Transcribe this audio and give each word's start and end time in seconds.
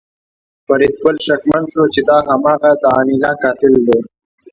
فریدګل 0.65 1.17
شکمن 1.25 1.63
شو 1.73 1.83
چې 1.93 2.01
دا 2.09 2.17
هماغه 2.27 2.71
د 2.81 2.83
انیلا 2.99 3.31
قاتل 3.41 3.73
دی 3.85 3.99